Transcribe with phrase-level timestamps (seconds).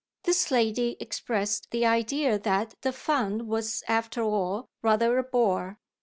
[0.23, 5.77] This lady expressed the idea that the fun was after all rather a bore.